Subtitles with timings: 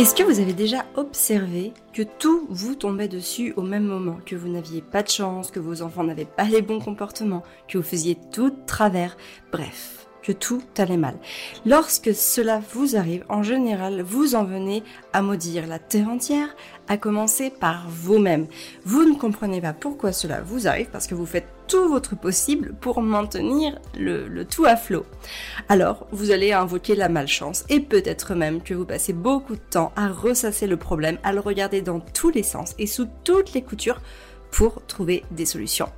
[0.00, 4.34] Est-ce que vous avez déjà observé que tout vous tombait dessus au même moment, que
[4.34, 7.84] vous n'aviez pas de chance, que vos enfants n'avaient pas les bons comportements, que vous
[7.84, 9.18] faisiez tout de travers,
[9.52, 11.16] bref, que tout allait mal.
[11.66, 14.82] Lorsque cela vous arrive, en général, vous en venez
[15.12, 16.56] à maudire la terre entière,
[16.88, 18.46] à commencer par vous-même.
[18.86, 22.74] Vous ne comprenez pas pourquoi cela vous arrive parce que vous faites tout votre possible
[22.80, 25.06] pour maintenir le, tout à flot.
[25.68, 29.92] Alors, vous allez invoquer la malchance et peut-être même que vous passez beaucoup de temps
[29.94, 33.62] à ressasser le problème, à le regarder dans tous les sens et sous toutes les
[33.62, 34.00] coutures
[34.50, 35.88] pour trouver des solutions.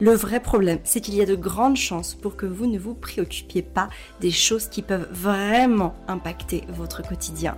[0.00, 2.94] Le vrai problème, c'est qu'il y a de grandes chances pour que vous ne vous
[2.94, 3.88] préoccupiez pas
[4.20, 7.56] des choses qui peuvent vraiment impacter votre quotidien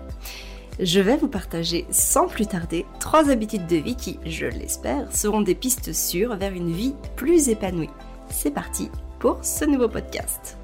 [0.84, 5.40] je vais vous partager sans plus tarder trois habitudes de vie qui, je l'espère, seront
[5.40, 7.90] des pistes sûres vers une vie plus épanouie.
[8.30, 10.58] C'est parti pour ce nouveau podcast.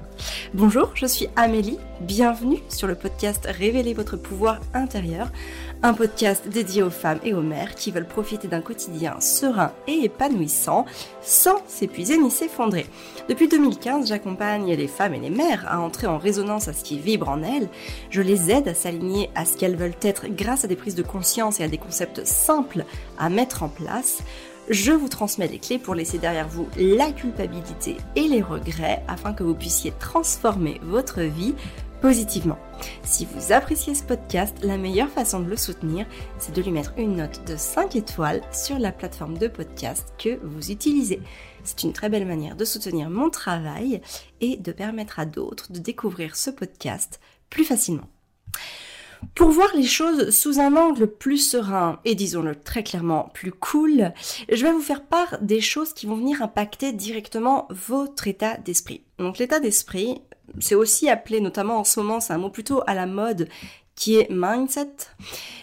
[0.53, 5.31] Bonjour, je suis Amélie, bienvenue sur le podcast Révéler votre pouvoir intérieur,
[5.83, 10.05] un podcast dédié aux femmes et aux mères qui veulent profiter d'un quotidien serein et
[10.05, 10.85] épanouissant
[11.21, 12.85] sans s'épuiser ni s'effondrer.
[13.29, 16.99] Depuis 2015, j'accompagne les femmes et les mères à entrer en résonance à ce qui
[16.99, 17.69] vibre en elles,
[18.09, 21.03] je les aide à s'aligner à ce qu'elles veulent être grâce à des prises de
[21.03, 22.85] conscience et à des concepts simples
[23.17, 24.23] à mettre en place
[24.69, 29.33] je vous transmets les clés pour laisser derrière vous la culpabilité et les regrets afin
[29.33, 31.55] que vous puissiez transformer votre vie
[32.01, 32.57] positivement.
[33.03, 36.05] Si vous appréciez ce podcast, la meilleure façon de le soutenir,
[36.37, 40.39] c'est de lui mettre une note de 5 étoiles sur la plateforme de podcast que
[40.43, 41.19] vous utilisez.
[41.63, 44.01] C'est une très belle manière de soutenir mon travail
[44.39, 48.07] et de permettre à d'autres de découvrir ce podcast plus facilement.
[49.35, 54.13] Pour voir les choses sous un angle plus serein et disons-le très clairement plus cool,
[54.49, 59.03] je vais vous faire part des choses qui vont venir impacter directement votre état d'esprit.
[59.17, 60.21] Donc l'état d'esprit,
[60.59, 63.49] c'est aussi appelé notamment en ce moment, c'est un mot plutôt à la mode
[63.95, 64.91] qui est mindset.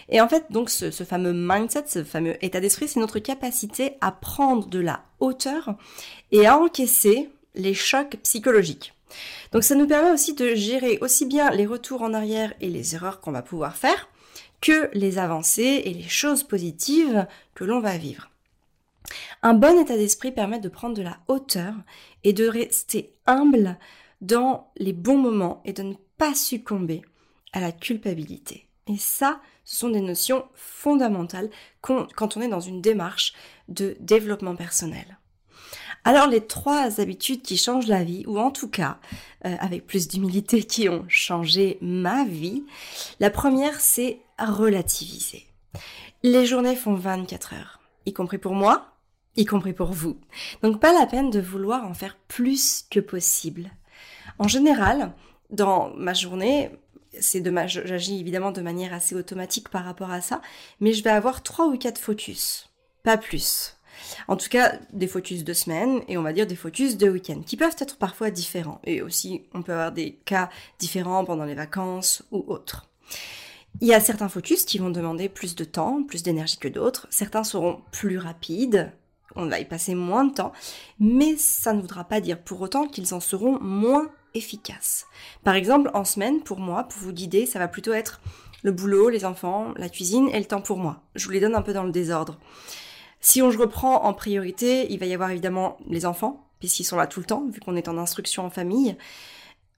[0.09, 3.93] Et en fait, donc ce, ce fameux mindset, ce fameux état d'esprit, c'est notre capacité
[3.99, 5.75] à prendre de la hauteur
[6.31, 8.93] et à encaisser les chocs psychologiques.
[9.51, 12.95] Donc ça nous permet aussi de gérer aussi bien les retours en arrière et les
[12.95, 14.09] erreurs qu'on va pouvoir faire
[14.61, 18.29] que les avancées et les choses positives que l'on va vivre.
[19.43, 21.73] Un bon état d'esprit permet de prendre de la hauteur
[22.23, 23.77] et de rester humble
[24.21, 27.03] dans les bons moments et de ne pas succomber
[27.53, 28.67] à la culpabilité.
[28.87, 31.49] Et ça, ce sont des notions fondamentales
[31.81, 33.33] quand on est dans une démarche
[33.67, 35.17] de développement personnel.
[36.03, 38.97] Alors les trois habitudes qui changent la vie, ou en tout cas
[39.45, 42.63] euh, avec plus d'humilité qui ont changé ma vie,
[43.19, 45.45] la première c'est relativiser.
[46.23, 48.93] Les journées font 24 heures, y compris pour moi,
[49.35, 50.17] y compris pour vous.
[50.63, 53.71] Donc pas la peine de vouloir en faire plus que possible.
[54.39, 55.13] En général,
[55.49, 56.71] dans ma journée,
[57.19, 60.41] c'est j'agis évidemment de manière assez automatique par rapport à ça,
[60.79, 62.69] mais je vais avoir trois ou quatre focus,
[63.03, 63.76] pas plus.
[64.27, 67.41] En tout cas, des focus de semaine et on va dire des focus de week-end
[67.45, 68.81] qui peuvent être parfois différents.
[68.83, 72.87] Et aussi, on peut avoir des cas différents pendant les vacances ou autres.
[73.79, 77.07] Il y a certains focus qui vont demander plus de temps, plus d'énergie que d'autres.
[77.11, 78.91] Certains seront plus rapides,
[79.35, 80.51] on va y passer moins de temps,
[80.99, 85.05] mais ça ne voudra pas dire pour autant qu'ils en seront moins efficaces.
[85.43, 88.19] Par exemple, en semaine, pour moi, pour vous guider, ça va plutôt être
[88.63, 91.03] le boulot, les enfants, la cuisine et le temps pour moi.
[91.15, 92.39] Je vous les donne un peu dans le désordre.
[93.19, 96.97] Si on je reprend en priorité, il va y avoir évidemment les enfants, puisqu'ils sont
[96.97, 98.95] là tout le temps, vu qu'on est en instruction en famille.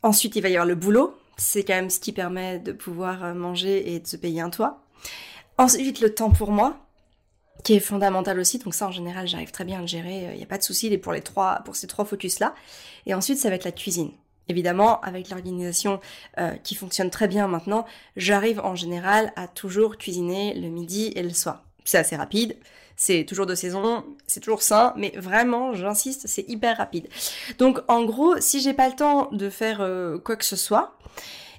[0.03, 3.23] Ensuite, il va y avoir le boulot, c'est quand même ce qui permet de pouvoir
[3.23, 4.81] euh, manger et de se payer un toit.
[5.57, 6.77] Ensuite, le temps pour moi,
[7.63, 8.59] qui est fondamental aussi.
[8.59, 10.29] Donc ça, en général, j'arrive très bien à le gérer.
[10.31, 11.21] Il n'y a pas de souci pour les
[11.66, 12.56] pour ces trois focus-là.
[13.06, 14.11] Et ensuite, ça va être la cuisine.
[14.47, 16.00] Évidemment, avec l'organisation
[16.39, 17.85] euh, qui fonctionne très bien maintenant,
[18.16, 21.63] j'arrive en général à toujours cuisiner le midi et le soir.
[21.85, 22.57] C'est assez rapide,
[23.00, 27.08] c'est toujours de saison, c'est toujours sain, mais vraiment, j'insiste, c'est hyper rapide.
[27.58, 30.98] Donc en gros, si j'ai pas le temps de faire euh, quoi que ce soit,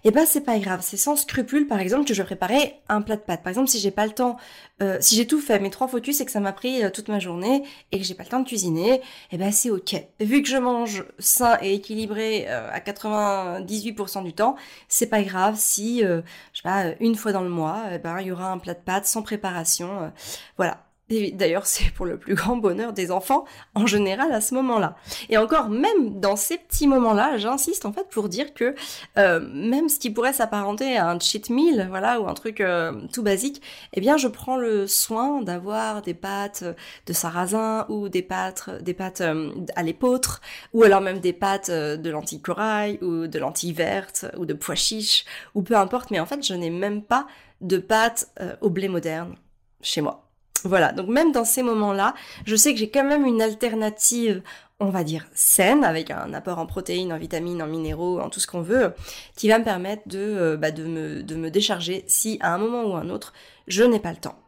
[0.04, 3.16] eh ben c'est pas grave, c'est sans scrupule par exemple que je préparer un plat
[3.16, 3.42] de pâtes.
[3.42, 4.36] Par exemple, si j'ai pas le temps,
[4.82, 7.08] euh, si j'ai tout fait, mes trois focus, c'est que ça m'a pris euh, toute
[7.08, 9.00] ma journée et que j'ai pas le temps de cuisiner,
[9.32, 9.96] eh ben c'est ok.
[10.20, 14.56] Vu que je mange sain et équilibré à 98% du temps,
[14.88, 16.22] c'est pas grave si, je
[16.52, 18.80] sais pas, une fois dans le mois, eh ben il y aura un plat de
[18.80, 20.12] pâtes sans préparation,
[20.58, 24.94] voilà D'ailleurs, c'est pour le plus grand bonheur des enfants en général à ce moment-là.
[25.28, 28.76] Et encore, même dans ces petits moments-là, j'insiste en fait pour dire que
[29.18, 32.92] euh, même ce qui pourrait s'apparenter à un cheat meal, voilà, ou un truc euh,
[33.12, 33.60] tout basique,
[33.92, 36.62] eh bien, je prends le soin d'avoir des pâtes
[37.06, 40.40] de sarrasin ou des pâtes, des pâtes euh, à l'épeautre,
[40.72, 44.76] ou alors même des pâtes de lentilles corail ou de lentilles vertes ou de pois
[44.76, 45.24] chiches
[45.56, 46.12] ou peu importe.
[46.12, 47.26] Mais en fait, je n'ai même pas
[47.60, 49.34] de pâtes au blé moderne
[49.82, 50.29] chez moi.
[50.64, 52.14] Voilà, donc même dans ces moments-là,
[52.44, 54.42] je sais que j'ai quand même une alternative,
[54.78, 58.40] on va dire saine, avec un apport en protéines, en vitamines, en minéraux, en tout
[58.40, 58.92] ce qu'on veut,
[59.36, 63.08] qui va me permettre de, euh, bah, me, décharger si à un moment ou un
[63.10, 63.32] autre,
[63.68, 64.38] je n'ai pas le temps.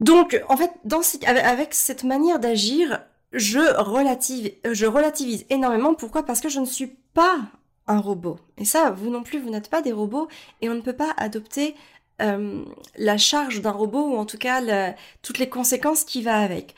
[0.00, 0.70] Donc, en fait,
[1.26, 3.00] avec cette manière d'agir,
[3.32, 5.94] je relativise énormément.
[5.94, 6.22] Pourquoi?
[6.24, 7.38] Parce que je ne suis pas
[7.88, 8.38] un robot.
[8.58, 10.28] Et ça, vous non plus, vous n'êtes pas des robots,
[10.60, 11.74] et on ne peut pas adopter
[12.20, 12.64] euh,
[12.96, 16.74] la charge d'un robot ou en tout cas toutes les conséquences qui va avec.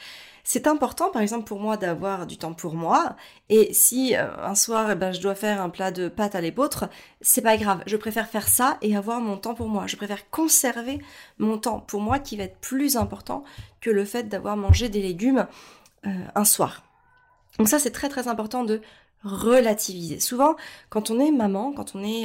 [0.53, 3.15] C'est important, par exemple, pour moi d'avoir du temps pour moi.
[3.51, 6.41] Et si euh, un soir, eh ben, je dois faire un plat de pâtes à
[6.41, 6.89] l'épeautre,
[7.21, 7.83] c'est pas grave.
[7.87, 9.87] Je préfère faire ça et avoir mon temps pour moi.
[9.87, 10.99] Je préfère conserver
[11.39, 13.45] mon temps pour moi qui va être plus important
[13.81, 15.47] que le fait d'avoir mangé des légumes
[16.07, 16.83] euh, un soir.
[17.59, 18.81] Donc ça, c'est très très important de
[19.23, 20.19] relativiser.
[20.19, 20.57] Souvent,
[20.89, 22.25] quand on est maman, quand on est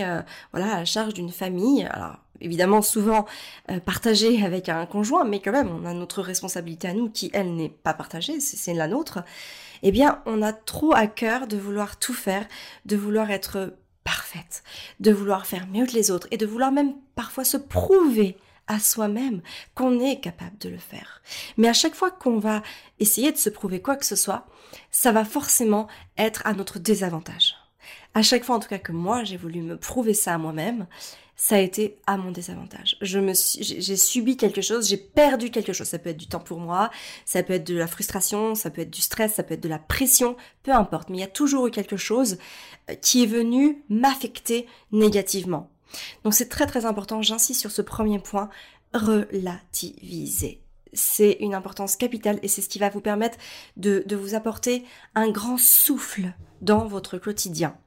[0.53, 3.25] voilà à la charge d'une famille, alors évidemment souvent
[3.71, 7.29] euh, partagé avec un conjoint, mais quand même on a notre responsabilité à nous qui
[7.33, 9.19] elle n'est pas partagée, c'est la nôtre.
[9.83, 12.47] Eh bien, on a trop à cœur de vouloir tout faire,
[12.85, 14.63] de vouloir être parfaite,
[14.99, 18.37] de vouloir faire mieux que les autres et de vouloir même parfois se prouver
[18.67, 19.41] à soi-même
[19.73, 21.21] qu'on est capable de le faire.
[21.57, 22.63] Mais à chaque fois qu'on va
[22.99, 24.47] essayer de se prouver quoi que ce soit,
[24.91, 25.87] ça va forcément
[26.17, 27.55] être à notre désavantage.
[28.15, 30.87] À chaque fois en tout cas que moi j'ai voulu me prouver ça à moi-même,
[31.35, 32.97] ça a été à mon désavantage.
[33.01, 35.87] Je me j'ai subi quelque chose, j'ai perdu quelque chose.
[35.87, 36.91] Ça peut être du temps pour moi,
[37.25, 39.69] ça peut être de la frustration, ça peut être du stress, ça peut être de
[39.69, 41.09] la pression, peu importe.
[41.09, 42.37] Mais il y a toujours eu quelque chose
[42.89, 45.69] euh, qui est venu m'affecter négativement.
[46.23, 48.49] Donc c'est très très important, j'insiste sur ce premier point,
[48.93, 50.61] relativiser.
[50.93, 53.37] C'est une importance capitale et c'est ce qui va vous permettre
[53.75, 54.85] de, de vous apporter
[55.15, 57.77] un grand souffle dans votre quotidien.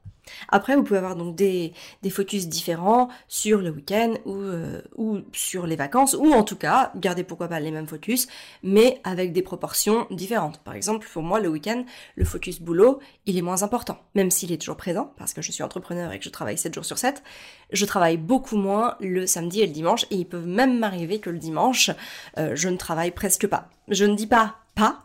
[0.49, 1.73] Après, vous pouvez avoir donc des,
[2.09, 6.91] focus différents sur le week-end ou, euh, ou sur les vacances, ou en tout cas,
[6.95, 8.27] garder pourquoi pas les mêmes focus,
[8.63, 10.59] mais avec des proportions différentes.
[10.59, 11.83] Par exemple, pour moi, le week-end,
[12.15, 15.51] le focus boulot, il est moins important, même s'il est toujours présent, parce que je
[15.51, 17.23] suis entrepreneur et que je travaille 7 jours sur 7,
[17.71, 21.29] je travaille beaucoup moins le samedi et le dimanche, et il peut même m'arriver que
[21.29, 21.91] le dimanche,
[22.37, 23.69] euh, je ne travaille presque pas.
[23.87, 24.57] Je ne dis pas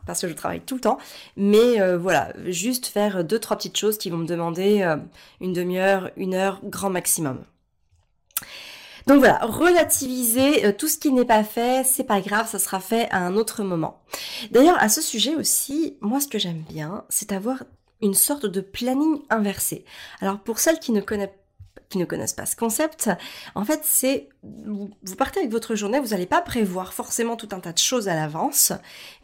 [0.06, 0.99] parce que je travaille tout le temps,
[1.37, 4.97] mais euh, voilà, juste faire deux trois petites choses qui vont me demander euh,
[5.41, 7.44] une demi-heure, une heure grand maximum.
[9.06, 12.81] Donc voilà, relativiser euh, tout ce qui n'est pas fait, c'est pas grave, ça sera
[12.81, 14.03] fait à un autre moment.
[14.50, 17.65] D'ailleurs, à ce sujet aussi, moi ce que j'aime bien, c'est avoir
[18.00, 19.85] une sorte de planning inversé.
[20.20, 21.31] Alors pour celles qui ne connaissent
[21.89, 23.11] qui ne connaissent pas ce concept,
[23.55, 27.61] en fait, c'est vous partez avec votre journée, vous n'allez pas prévoir forcément tout un
[27.61, 28.73] tas de choses à l'avance,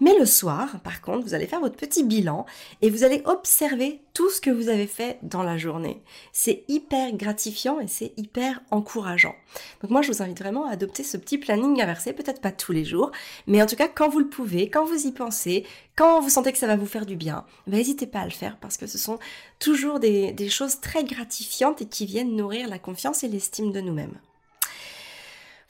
[0.00, 2.46] mais le soir, par contre, vous allez faire votre petit bilan
[2.80, 6.02] et vous allez observer tout ce que vous avez fait dans la journée.
[6.32, 9.34] C'est hyper gratifiant et c'est hyper encourageant.
[9.82, 12.72] Donc moi, je vous invite vraiment à adopter ce petit planning inversé, peut-être pas tous
[12.72, 13.10] les jours,
[13.46, 15.66] mais en tout cas, quand vous le pouvez, quand vous y pensez,
[15.96, 18.30] quand vous sentez que ça va vous faire du bien, ben, n'hésitez pas à le
[18.30, 19.18] faire parce que ce sont
[19.58, 23.80] toujours des, des choses très gratifiantes et qui viennent nourrir la confiance et l'estime de
[23.80, 24.18] nous-mêmes.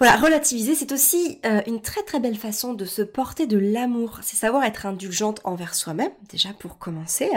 [0.01, 4.21] Voilà, relativiser, c'est aussi euh, une très très belle façon de se porter de l'amour.
[4.23, 7.29] C'est savoir être indulgente envers soi-même, déjà pour commencer.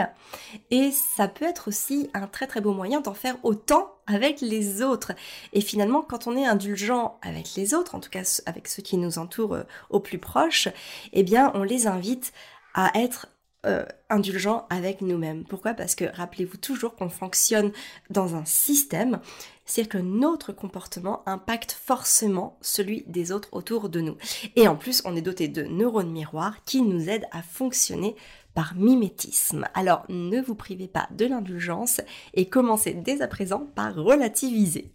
[0.70, 4.80] Et ça peut être aussi un très très beau moyen d'en faire autant avec les
[4.80, 5.12] autres.
[5.52, 8.96] Et finalement, quand on est indulgent avec les autres, en tout cas avec ceux qui
[8.96, 10.68] nous entourent euh, au plus proche,
[11.12, 12.32] eh bien, on les invite
[12.72, 13.28] à être
[13.64, 15.44] euh, indulgents avec nous-mêmes.
[15.44, 15.74] Pourquoi?
[15.74, 17.72] Parce que rappelez-vous toujours qu'on fonctionne
[18.10, 19.20] dans un système
[19.66, 24.16] c'est que notre comportement impacte forcément celui des autres autour de nous.
[24.56, 28.14] Et en plus, on est doté de neurones miroirs qui nous aident à fonctionner
[28.54, 29.66] par mimétisme.
[29.74, 32.00] Alors ne vous privez pas de l'indulgence
[32.34, 34.92] et commencez dès à présent par relativiser.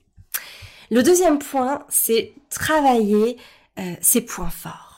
[0.92, 3.38] Le deuxième point, c'est travailler
[3.78, 4.89] euh, ses points forts.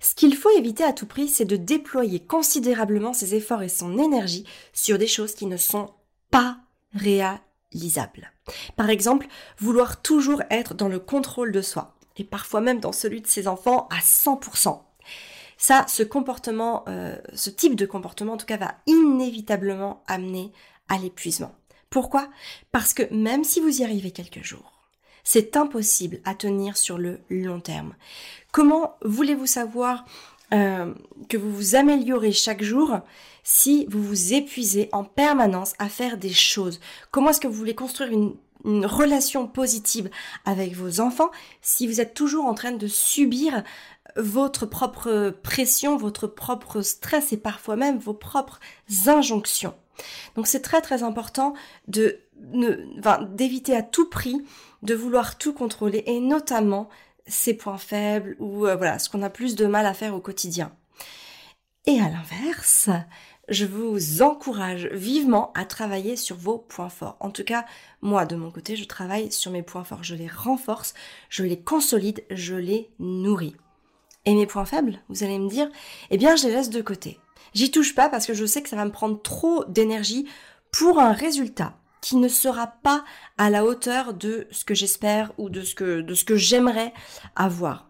[0.00, 3.98] Ce qu'il faut éviter à tout prix, c'est de déployer considérablement ses efforts et son
[3.98, 5.90] énergie sur des choses qui ne sont
[6.30, 6.58] pas
[6.94, 8.32] réalisables.
[8.76, 9.26] Par exemple,
[9.58, 13.48] vouloir toujours être dans le contrôle de soi, et parfois même dans celui de ses
[13.48, 14.80] enfants à 100%.
[15.56, 20.52] Ça, ce comportement, euh, ce type de comportement en tout cas va inévitablement amener
[20.88, 21.54] à l'épuisement.
[21.90, 22.28] Pourquoi?
[22.72, 24.73] Parce que même si vous y arrivez quelques jours,
[25.24, 27.94] c'est impossible à tenir sur le long terme.
[28.52, 30.04] Comment voulez-vous savoir
[30.52, 30.94] euh,
[31.28, 33.00] que vous vous améliorez chaque jour
[33.42, 36.78] si vous vous épuisez en permanence à faire des choses?
[37.10, 40.10] Comment est-ce que vous voulez construire une, une relation positive
[40.44, 41.30] avec vos enfants
[41.62, 43.64] si vous êtes toujours en train de subir
[44.16, 48.60] votre propre pression, votre propre stress et parfois même vos propres
[49.06, 49.74] injonctions?
[50.36, 51.54] Donc c'est très très important
[51.88, 54.42] d'éviter à tout prix
[54.82, 56.88] de vouloir tout contrôler et notamment
[57.26, 60.20] ses points faibles ou euh, voilà ce qu'on a plus de mal à faire au
[60.20, 60.72] quotidien.
[61.86, 62.90] Et à l'inverse,
[63.48, 67.16] je vous encourage vivement à travailler sur vos points forts.
[67.20, 67.66] En tout cas,
[68.00, 70.02] moi, de mon côté, je travaille sur mes points forts.
[70.02, 70.94] Je les renforce,
[71.28, 73.56] je les consolide, je les nourris.
[74.24, 75.68] Et mes points faibles, vous allez me dire,
[76.10, 77.18] eh bien, je les laisse de côté.
[77.54, 80.26] J'y touche pas parce que je sais que ça va me prendre trop d'énergie
[80.70, 83.04] pour un résultat qui ne sera pas
[83.38, 86.92] à la hauteur de ce que j'espère ou de ce que, de ce que j'aimerais
[87.34, 87.88] avoir.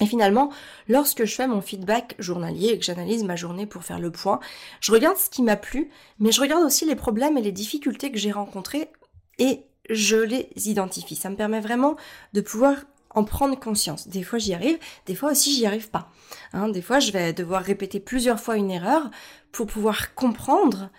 [0.00, 0.50] Et finalement,
[0.88, 4.40] lorsque je fais mon feedback journalier et que j'analyse ma journée pour faire le point,
[4.80, 8.12] je regarde ce qui m'a plu, mais je regarde aussi les problèmes et les difficultés
[8.12, 8.90] que j'ai rencontrés
[9.38, 11.16] et je les identifie.
[11.16, 11.96] Ça me permet vraiment
[12.34, 12.76] de pouvoir
[13.16, 14.06] en prendre conscience.
[14.06, 16.10] Des fois j'y arrive, des fois aussi j'y arrive pas.
[16.52, 19.10] Hein, des fois je vais devoir répéter plusieurs fois une erreur
[19.50, 20.90] pour pouvoir comprendre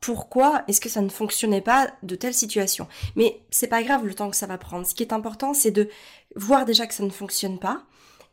[0.00, 2.88] pourquoi est-ce que ça ne fonctionnait pas de telle situation.
[3.14, 4.86] Mais c'est pas grave le temps que ça va prendre.
[4.86, 5.88] Ce qui est important, c'est de
[6.34, 7.82] voir déjà que ça ne fonctionne pas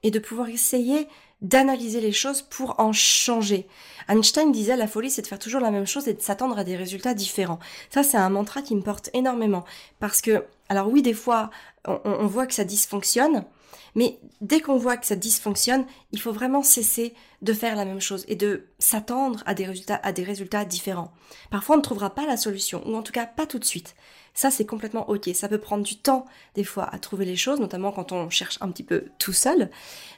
[0.03, 1.07] et de pouvoir essayer
[1.41, 3.67] d'analyser les choses pour en changer.
[4.07, 6.63] Einstein disait la folie c'est de faire toujours la même chose et de s'attendre à
[6.63, 7.59] des résultats différents.
[7.89, 9.65] Ça c'est un mantra qui me porte énormément
[9.99, 11.49] parce que alors oui des fois
[11.87, 13.45] on, on voit que ça dysfonctionne
[13.95, 18.01] mais dès qu'on voit que ça dysfonctionne, il faut vraiment cesser de faire la même
[18.01, 21.13] chose et de s'attendre à des résultats, à des résultats différents.
[21.51, 23.95] Parfois, on ne trouvera pas la solution, ou en tout cas pas tout de suite.
[24.33, 25.29] Ça, c'est complètement ok.
[25.35, 26.25] Ça peut prendre du temps,
[26.55, 29.69] des fois, à trouver les choses, notamment quand on cherche un petit peu tout seul.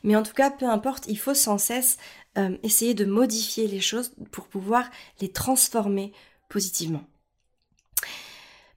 [0.04, 1.98] Mais en tout cas, peu importe, il faut sans cesse
[2.38, 6.14] euh, essayer de modifier les choses pour pouvoir les transformer
[6.48, 7.04] positivement.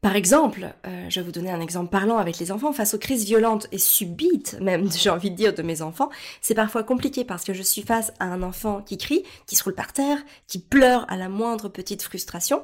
[0.00, 2.98] Par exemple, euh, je vais vous donner un exemple parlant avec les enfants, face aux
[2.98, 6.08] crises violentes et subites, même j'ai envie de dire, de mes enfants,
[6.40, 9.64] c'est parfois compliqué parce que je suis face à un enfant qui crie, qui se
[9.64, 12.62] roule par terre, qui pleure à la moindre petite frustration.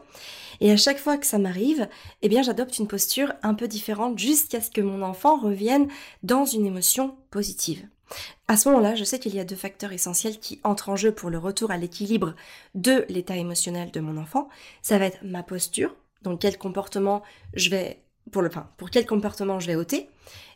[0.60, 1.88] Et à chaque fois que ça m'arrive,
[2.22, 5.88] eh bien j'adopte une posture un peu différente jusqu'à ce que mon enfant revienne
[6.22, 7.84] dans une émotion positive.
[8.46, 11.10] À ce moment-là, je sais qu'il y a deux facteurs essentiels qui entrent en jeu
[11.10, 12.34] pour le retour à l'équilibre
[12.74, 14.48] de l'état émotionnel de mon enfant.
[14.82, 17.22] Ça va être ma posture, donc quel comportement
[17.54, 18.02] je vais
[18.32, 20.08] pour le enfin, pour quel comportement je vais ôter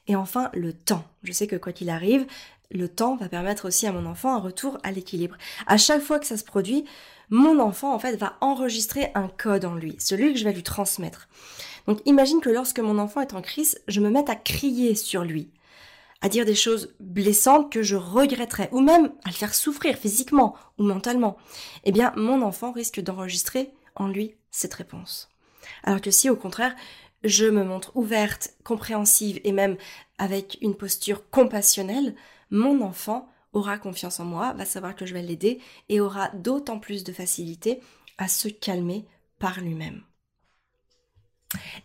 [0.06, 1.04] et enfin le temps.
[1.22, 2.26] Je sais que quoi qu'il arrive,
[2.70, 5.36] le temps va permettre aussi à mon enfant un retour à l'équilibre.
[5.66, 6.84] À chaque fois que ça se produit,
[7.30, 10.62] mon enfant en fait va enregistrer un code en lui, celui que je vais lui
[10.62, 11.28] transmettre.
[11.86, 15.24] Donc imagine que lorsque mon enfant est en crise, je me mette à crier sur
[15.24, 15.50] lui,
[16.20, 20.54] à dire des choses blessantes que je regretterais, ou même à le faire souffrir physiquement
[20.78, 21.36] ou mentalement.
[21.84, 25.28] Eh bien, mon enfant risque d'enregistrer en lui cette réponse.
[25.84, 26.74] Alors que si au contraire,
[27.24, 29.76] je me montre ouverte, compréhensive et même
[30.18, 32.14] avec une posture compassionnelle,
[32.50, 36.78] mon enfant aura confiance en moi, va savoir que je vais l'aider et aura d'autant
[36.78, 37.80] plus de facilité
[38.18, 39.06] à se calmer
[39.38, 40.02] par lui-même.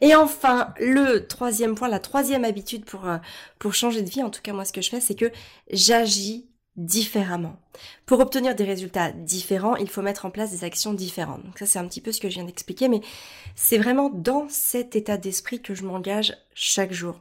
[0.01, 3.17] Et enfin, le troisième point, la troisième habitude pour, euh,
[3.71, 5.31] changer de vie, en tout cas moi ce que je fais, c'est que
[5.71, 7.55] j'agis différemment.
[8.05, 11.43] Pour obtenir des résultats différents, il faut mettre en place des actions différentes.
[11.43, 13.01] Donc ça c'est un petit peu ce que je viens d'expliquer, mais
[13.55, 17.19] c'est vraiment dans cet état d'esprit que je m'engage chaque jour.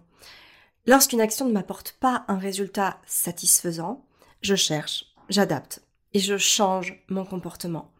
[0.87, 4.04] Lorsqu'une action ne m'apporte pas un résultat satisfaisant,
[4.40, 5.82] je cherche, j'adapte
[6.14, 7.90] et je change mon comportement.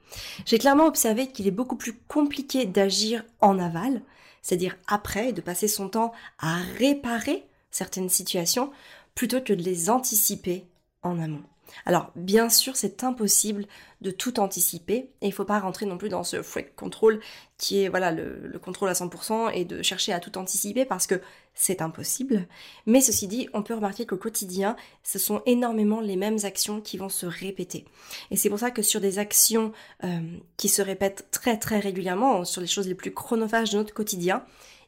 [0.44, 4.02] J'ai clairement observé qu'il est beaucoup plus compliqué d'agir en aval,
[4.42, 8.73] c'est-à-dire après, de passer son temps à réparer certaines situations,
[9.14, 10.66] plutôt que de les anticiper
[11.02, 11.42] en amont.
[11.87, 13.66] Alors, bien sûr, c'est impossible
[14.00, 17.21] de tout anticiper et il faut pas rentrer non plus dans ce freak control
[17.56, 21.21] qui est voilà le, contrôle à 100% et de chercher à tout anticiper parce que
[21.54, 22.47] c'est impossible.
[22.87, 26.99] Mais ceci dit, on peut remarquer qu'au quotidien, ce sont énormément les mêmes actions qui
[26.99, 27.85] vont se répéter.
[28.30, 29.73] Et c'est pour ça que sur des actions
[30.04, 30.21] euh,
[30.56, 34.44] qui se répètent très très régulièrement, sur les choses les plus chronophages de notre quotidien,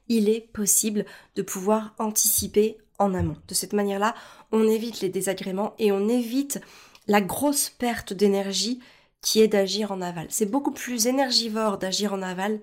[0.09, 1.07] il est possible
[1.37, 3.37] de pouvoir anticiper en amont.
[3.49, 4.15] De cette manière-là,
[4.53, 6.61] on évite les désagréments et on évite
[7.07, 8.81] la grosse perte d'énergie
[9.21, 10.27] qui est d'agir en aval.
[10.29, 12.61] C'est beaucoup plus énergivore d'agir en aval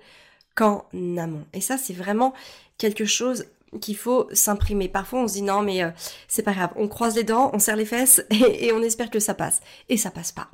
[0.55, 0.85] qu'en
[1.17, 1.45] amont.
[1.53, 2.33] Et ça, c'est vraiment
[2.77, 3.45] quelque chose
[3.79, 4.89] qu'il faut s'imprimer.
[4.89, 5.91] Parfois, on se dit non, mais euh,
[6.27, 6.71] c'est pas grave.
[6.75, 9.61] On croise les dents, on serre les fesses et, on espère que ça passe.
[9.89, 10.49] Et ça passe pas.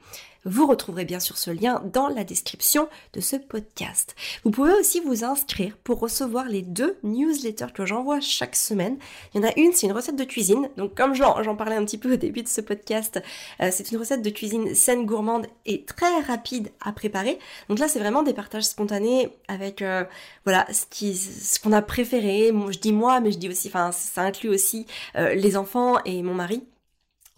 [0.46, 4.14] Vous retrouverez bien sûr ce lien dans la description de ce podcast.
[4.44, 8.98] Vous pouvez aussi vous inscrire pour recevoir les deux newsletters que j'envoie chaque semaine.
[9.34, 10.70] Il y en a une, c'est une recette de cuisine.
[10.76, 13.24] Donc comme j'en parlais un petit peu au début de ce podcast,
[13.62, 17.40] euh, c'est une recette de cuisine saine, gourmande et très rapide à préparer.
[17.70, 20.04] Donc là, c'est vraiment des partages spontanés avec euh,
[20.44, 22.52] voilà ce ce qu'on a préféré.
[22.70, 26.22] je dis moi, mais je dis aussi, enfin ça inclut aussi euh, les enfants et
[26.22, 26.64] mon mari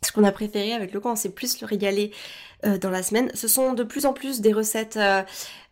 [0.05, 2.12] ce qu'on a préféré avec le quoi on s'est plus le régaler
[2.65, 3.29] euh, dans la semaine.
[3.33, 5.24] Ce sont de plus en plus des recettes euh,